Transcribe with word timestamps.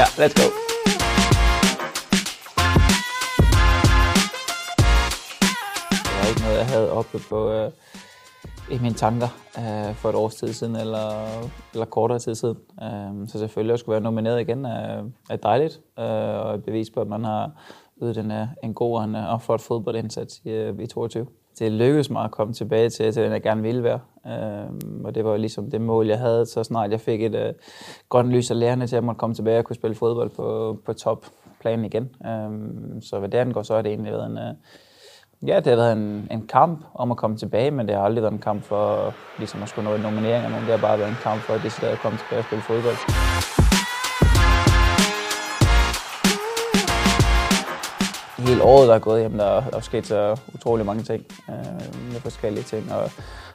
Ja, 0.00 0.04
let's 0.04 0.34
go. 0.40 0.46
Det 6.04 6.14
var 6.20 6.28
ikke 6.28 6.42
noget, 6.42 6.58
jeg 6.58 6.66
havde 6.66 6.92
oppe 6.92 7.18
på 7.28 7.50
øh, 7.50 7.70
i 8.70 8.78
mine 8.78 8.94
tanker 8.94 9.28
øh, 9.58 9.94
for 9.94 10.08
et 10.08 10.14
års 10.14 10.34
tid 10.34 10.52
siden, 10.52 10.76
eller, 10.76 11.26
eller 11.72 11.86
kortere 11.86 12.18
tid 12.18 12.34
siden. 12.34 12.56
Øh, 12.82 13.28
så 13.28 13.38
selvfølgelig 13.38 13.72
at 13.72 13.80
skulle 13.80 13.92
være 13.92 14.02
nomineret 14.02 14.40
igen 14.40 14.64
er, 14.64 15.04
er 15.30 15.36
dejligt, 15.36 15.80
øh, 15.98 16.04
og 16.46 16.54
et 16.54 16.64
bevis 16.64 16.90
på, 16.90 17.00
at 17.00 17.08
man 17.08 17.24
har 17.24 17.50
ydet 18.02 18.18
en, 18.18 18.30
øh, 18.30 18.46
en 18.62 18.74
god 18.74 18.98
og 18.98 19.04
en 19.04 19.14
øh, 19.14 19.40
flot 19.40 19.60
fodboldindsats 19.60 20.40
i, 20.44 20.50
øh, 20.50 20.78
i 20.80 20.86
22 20.86 21.26
det 21.58 21.72
lykkedes 21.72 22.10
mig 22.10 22.24
at 22.24 22.30
komme 22.30 22.54
tilbage 22.54 22.90
til, 22.90 23.12
til 23.12 23.22
den, 23.22 23.32
jeg 23.32 23.42
gerne 23.42 23.62
ville 23.62 23.82
være. 23.82 24.00
Øhm, 24.26 25.04
og 25.04 25.14
det 25.14 25.24
var 25.24 25.36
ligesom 25.36 25.70
det 25.70 25.80
mål, 25.80 26.06
jeg 26.06 26.18
havde, 26.18 26.46
så 26.46 26.64
snart 26.64 26.90
jeg 26.90 27.00
fik 27.00 27.22
et 27.22 27.34
øh, 27.34 27.52
grønt 28.08 28.28
lys 28.28 28.50
af 28.50 28.58
lærerne 28.58 28.86
til, 28.86 28.96
at 28.96 29.00
jeg 29.00 29.04
måtte 29.04 29.18
komme 29.18 29.34
tilbage 29.34 29.58
og 29.58 29.64
kunne 29.64 29.76
spille 29.76 29.94
fodbold 29.94 30.30
på, 30.30 30.78
på 30.86 30.92
topplanen 30.92 31.84
igen. 31.84 32.10
Øhm, 32.26 33.02
så 33.02 33.18
hvad 33.18 33.28
det 33.28 33.38
angår, 33.38 33.62
så 33.62 33.74
har 33.74 33.82
det 33.82 33.90
egentlig 33.90 34.12
været 34.12 34.26
en, 34.26 34.38
øh, 34.38 34.54
ja, 35.48 35.56
det 35.56 35.66
har 35.66 35.76
været 35.76 35.92
en, 35.92 36.28
en 36.30 36.46
kamp 36.46 36.84
om 36.94 37.10
at 37.10 37.16
komme 37.16 37.36
tilbage, 37.36 37.70
men 37.70 37.86
det 37.86 37.94
har 37.94 38.02
aldrig 38.02 38.22
været 38.22 38.32
en 38.32 38.38
kamp 38.38 38.62
for 38.62 39.14
ligesom 39.38 39.62
at 39.62 39.68
skulle 39.68 39.88
nå 39.88 39.94
en 39.96 40.02
nominering 40.02 40.44
eller 40.44 40.48
nogen. 40.48 40.64
Det 40.64 40.74
har 40.78 40.88
bare 40.88 40.98
været 40.98 41.10
en 41.10 41.16
kamp 41.22 41.40
for 41.40 41.52
at 41.54 41.82
at 41.92 41.98
komme 41.98 42.18
tilbage 42.18 42.40
og 42.40 42.44
spille 42.44 42.62
fodbold. 42.62 43.75
Hele 48.38 48.62
året, 48.62 48.88
der 48.88 48.94
er 48.94 48.98
gået 48.98 49.20
hjem, 49.20 49.38
der, 49.38 49.60
der 49.60 49.76
er 49.76 49.80
sket 49.80 50.06
så 50.06 50.40
utrolig 50.54 50.86
mange 50.86 51.02
ting 51.02 51.24
øh, 51.48 52.12
med 52.12 52.20
forskellige 52.20 52.64
ting. 52.64 52.92
Og 52.92 53.10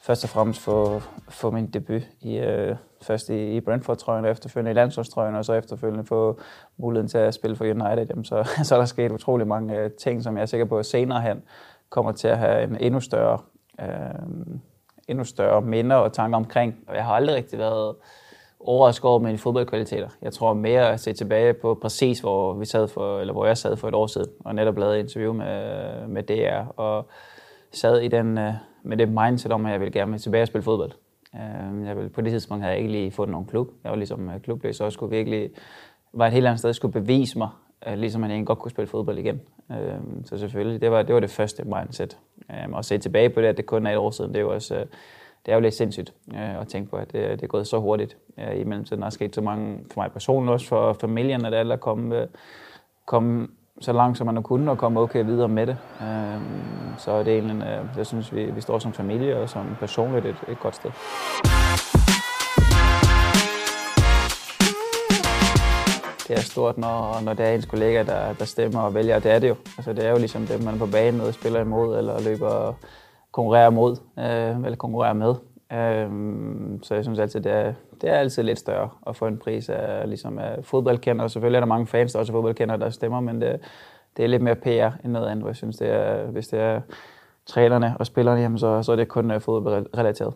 først 0.00 0.24
og 0.24 0.30
fremmest 0.30 0.60
få, 0.60 1.02
få 1.28 1.50
min 1.50 1.66
debut 1.66 2.02
i, 2.20 2.36
øh, 2.36 2.76
først 3.02 3.28
i, 3.28 3.56
i 3.56 3.60
Brentford-trøjen, 3.60 4.24
og 4.24 4.30
efterfølgende 4.30 4.70
i 4.70 4.74
landsholdstrøjen, 4.74 5.34
og 5.34 5.44
så 5.44 5.52
efterfølgende 5.52 6.04
få 6.04 6.40
muligheden 6.76 7.08
til 7.08 7.18
at 7.18 7.34
spille 7.34 7.56
for 7.56 7.64
United. 7.64 8.06
Jamen, 8.10 8.24
så, 8.24 8.48
så 8.64 8.74
er 8.74 8.78
der 8.78 8.86
sket 8.86 9.12
utrolig 9.12 9.46
mange 9.46 9.78
øh, 9.78 9.90
ting, 9.90 10.22
som 10.22 10.36
jeg 10.36 10.42
er 10.42 10.46
sikker 10.46 10.66
på, 10.66 10.78
at 10.78 10.86
senere 10.86 11.20
hen 11.20 11.42
kommer 11.90 12.12
til 12.12 12.28
at 12.28 12.38
have 12.38 12.62
en 12.64 12.76
endnu 12.80 13.00
større, 13.00 13.38
øh, 13.80 14.56
endnu 15.08 15.24
større 15.24 15.62
minder 15.62 15.96
og 15.96 16.12
tanker 16.12 16.36
omkring. 16.36 16.74
Og 16.88 16.96
jeg 16.96 17.04
har 17.04 17.12
aldrig 17.12 17.36
rigtig 17.36 17.58
været 17.58 17.96
overrasket 18.66 19.04
over 19.04 19.18
mine 19.18 19.38
fodboldkvaliteter. 19.38 20.08
Jeg 20.22 20.32
tror 20.32 20.54
mere 20.54 20.92
at 20.92 21.00
se 21.00 21.12
tilbage 21.12 21.54
på 21.54 21.78
præcis, 21.82 22.20
hvor, 22.20 22.54
vi 22.54 22.64
sad 22.64 22.88
for, 22.88 23.20
eller 23.20 23.32
hvor 23.32 23.46
jeg 23.46 23.56
sad 23.56 23.76
for 23.76 23.88
et 23.88 23.94
år 23.94 24.06
siden, 24.06 24.28
og 24.44 24.54
netop 24.54 24.78
lavede 24.78 25.00
interview 25.00 25.32
med, 25.32 26.06
med 26.08 26.22
DR, 26.22 26.80
og 26.80 27.08
sad 27.72 28.00
i 28.00 28.08
den, 28.08 28.38
øh, 28.38 28.52
med 28.82 28.96
det 28.96 29.08
mindset 29.08 29.52
om, 29.52 29.66
at 29.66 29.72
jeg 29.72 29.80
ville 29.80 29.92
gerne 29.92 30.18
tilbage 30.18 30.42
og 30.42 30.46
spille 30.46 30.62
fodbold. 30.62 30.92
Øh, 31.34 31.86
jeg 31.86 31.96
ville, 31.96 32.10
på 32.10 32.20
det 32.20 32.32
tidspunkt 32.32 32.62
havde 32.62 32.74
jeg 32.74 32.82
ikke 32.82 32.92
lige 32.92 33.10
fået 33.10 33.28
nogen 33.28 33.46
klub. 33.46 33.68
Jeg 33.84 33.90
var 33.90 33.96
ligesom 33.96 34.30
øh, 34.30 34.40
klubløs, 34.40 34.80
og 34.80 34.92
skulle 34.92 35.16
virkelig 35.16 35.50
var 36.12 36.26
et 36.26 36.32
helt 36.32 36.46
andet 36.46 36.58
sted, 36.58 36.72
skulle 36.72 36.92
bevise 36.92 37.38
mig, 37.38 37.48
ligesom 37.86 38.24
at 38.24 38.30
jeg 38.30 38.46
godt 38.46 38.58
kunne 38.58 38.70
spille 38.70 38.88
fodbold 38.88 39.18
igen. 39.18 39.40
Så 40.24 40.38
selvfølgelig, 40.38 40.80
det 40.80 40.90
var 40.90 41.02
det, 41.02 41.14
var 41.14 41.20
det 41.20 41.30
første 41.30 41.64
mindset. 41.64 42.18
Og 42.72 42.84
se 42.84 42.98
tilbage 42.98 43.30
på 43.30 43.40
det, 43.40 43.46
at 43.46 43.56
det 43.56 43.66
kun 43.66 43.86
er 43.86 43.90
et 43.90 43.96
år 43.96 44.10
siden, 44.10 44.30
det 44.30 44.36
er 44.36 44.42
jo 44.42 44.54
også 44.54 44.84
det 45.46 45.52
er 45.52 45.56
jo 45.56 45.60
lidt 45.60 45.74
sindssygt 45.74 46.12
øh, 46.34 46.60
at 46.60 46.68
tænke 46.68 46.90
på, 46.90 46.96
at 46.96 47.12
det, 47.12 47.30
det 47.30 47.42
er 47.42 47.46
gået 47.46 47.66
så 47.66 47.78
hurtigt. 47.78 48.16
Øh, 48.38 48.60
I 48.60 48.64
mellemtiden 48.64 49.02
er 49.02 49.10
sket 49.10 49.34
så 49.34 49.40
mange, 49.40 49.78
for 49.92 50.00
mig 50.00 50.12
personligt 50.12 50.52
også, 50.52 50.66
for 50.66 50.92
familien, 50.92 51.44
at 51.44 51.54
alle 51.54 51.74
er 51.74 51.78
kommet, 51.78 52.16
øh, 52.16 52.26
kommet 53.06 53.50
så 53.80 53.92
langt, 53.92 54.18
som 54.18 54.26
man 54.26 54.34
nu 54.34 54.40
kunne, 54.40 54.70
og 54.70 54.78
komme 54.78 55.00
okay 55.00 55.24
videre 55.24 55.48
med 55.48 55.66
det. 55.66 55.76
Øh, 56.02 56.40
så 56.98 57.18
det 57.18 57.28
er 57.28 57.38
egentlig, 57.38 57.66
øh, 57.66 57.84
jeg 57.96 58.06
synes, 58.06 58.34
vi, 58.34 58.44
vi 58.44 58.60
står 58.60 58.78
som 58.78 58.92
familie 58.92 59.36
og 59.38 59.48
som 59.48 59.76
personligt 59.80 60.26
et, 60.26 60.36
et 60.48 60.60
godt 60.60 60.74
sted. 60.74 60.90
det 66.28 66.36
er 66.36 66.40
stort, 66.40 66.78
når, 66.78 67.20
når 67.24 67.34
det 67.34 67.46
er 67.46 67.50
ens 67.50 67.66
kollega, 67.66 68.02
der, 68.02 68.32
der 68.32 68.44
stemmer 68.44 68.80
og 68.80 68.94
vælger. 68.94 69.18
Det 69.18 69.32
er 69.32 69.38
det 69.38 69.48
jo. 69.48 69.56
Altså, 69.78 69.92
det 69.92 70.04
er 70.04 70.10
jo 70.10 70.18
ligesom 70.18 70.46
det, 70.46 70.64
man 70.64 70.74
er 70.74 70.78
på 70.78 70.86
banen 70.86 71.20
med, 71.20 71.32
spiller 71.32 71.60
imod 71.60 71.98
eller 71.98 72.20
løber 72.20 72.74
konkurrere 73.36 73.72
mod, 73.72 73.96
øh, 74.18 74.64
eller 74.64 74.76
konkurrere 74.76 75.14
med. 75.14 75.34
Øh, 75.72 76.10
så 76.82 76.94
jeg 76.94 77.04
synes 77.04 77.18
altid, 77.18 77.40
det 77.40 77.52
er, 77.52 77.72
det 78.00 78.10
er 78.10 78.14
altid 78.14 78.42
lidt 78.42 78.58
større 78.58 78.88
at 79.06 79.16
få 79.16 79.26
en 79.26 79.38
pris 79.38 79.68
af, 79.68 80.08
ligesom 80.08 80.38
af 80.38 80.64
fodboldkender. 80.64 81.28
Selvfølgelig 81.28 81.56
er 81.56 81.60
der 81.60 81.66
mange 81.66 81.86
fans, 81.86 82.12
der 82.12 82.18
også 82.18 82.32
er 82.32 82.34
fodboldkender, 82.34 82.76
der 82.76 82.90
stemmer, 82.90 83.20
men 83.20 83.40
det, 83.40 83.60
det 84.16 84.24
er 84.24 84.28
lidt 84.28 84.42
mere 84.42 84.54
PR 84.54 85.04
end 85.04 85.12
noget 85.12 85.28
andet. 85.28 85.46
Jeg 85.46 85.56
synes, 85.56 85.76
det 85.76 85.90
er, 85.90 86.26
hvis 86.26 86.48
det 86.48 86.60
er 86.60 86.80
trænerne 87.46 87.96
og 87.98 88.06
spillerne, 88.06 88.40
jamen, 88.40 88.58
så, 88.58 88.82
så 88.82 88.92
er 88.92 88.96
det 88.96 89.08
kun 89.08 89.30
øh, 89.30 89.40
fodboldrelateret. 89.40 90.34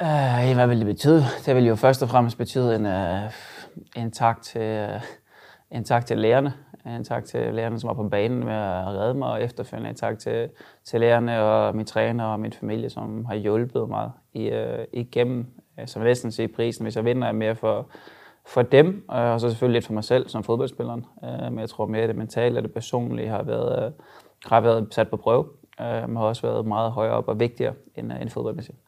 Uh, 0.00 0.54
hvad 0.54 0.66
vil 0.66 0.78
det 0.78 0.86
betyde? 0.86 1.24
Det 1.46 1.56
vil 1.56 1.66
jo 1.66 1.74
først 1.74 2.02
og 2.02 2.08
fremmest 2.08 2.38
betyde 2.38 2.76
en, 2.76 2.86
uh, 2.86 4.02
en 4.02 4.10
tak 4.10 4.42
til, 4.42 4.88
uh, 4.94 5.02
en 5.70 5.84
tak 5.84 6.06
til 6.06 6.18
lærerne. 6.18 6.52
En 6.86 7.04
tak 7.04 7.24
til 7.24 7.54
lærerne, 7.54 7.80
som 7.80 7.88
var 7.88 7.94
på 7.94 8.08
banen 8.08 8.44
med 8.44 8.54
at 8.54 8.86
redde 8.86 9.14
mig, 9.14 9.28
og 9.28 9.42
efterfølgende 9.42 9.90
en 9.90 9.96
tak 9.96 10.18
til, 10.18 10.50
til 10.84 11.00
lærerne 11.00 11.42
og 11.42 11.76
min 11.76 11.86
træner 11.86 12.24
og 12.24 12.40
min 12.40 12.52
familie, 12.52 12.90
som 12.90 13.24
har 13.24 13.34
hjulpet 13.34 13.88
mig 13.88 14.10
i, 14.32 14.48
øh, 14.48 14.84
igennem, 14.92 15.46
øh, 15.80 15.86
som 15.86 16.02
jeg 16.02 16.08
næsten 16.08 16.32
siger, 16.32 16.48
prisen. 16.56 16.84
Hvis 16.84 16.96
jeg 16.96 17.04
vinder, 17.04 17.28
er 17.28 17.32
mere 17.32 17.54
for, 17.54 17.86
for 18.46 18.62
dem, 18.62 19.04
og 19.08 19.40
så 19.40 19.48
selvfølgelig 19.48 19.76
lidt 19.76 19.86
for 19.86 19.94
mig 19.94 20.04
selv 20.04 20.28
som 20.28 20.44
fodboldspilleren. 20.44 21.06
Øh, 21.24 21.52
men 21.52 21.58
jeg 21.58 21.68
tror 21.68 21.86
mere, 21.86 22.02
at 22.02 22.08
det 22.08 22.16
mentale 22.16 22.58
og 22.58 22.62
det 22.62 22.72
personlige 22.72 23.28
har 23.28 23.42
været, 23.42 23.84
øh, 23.84 23.92
har 24.44 24.60
været 24.60 24.88
sat 24.90 25.08
på 25.08 25.16
prøve. 25.16 25.44
Uh, 25.80 25.84
har 26.16 26.22
også 26.22 26.42
været 26.42 26.66
meget 26.66 26.92
højere 26.92 27.12
op 27.12 27.28
og 27.28 27.40
vigtigere 27.40 27.74
end, 27.96 28.12
uh, 28.12 28.20
end 28.20 28.30
fodboldmæssigt. 28.30 28.78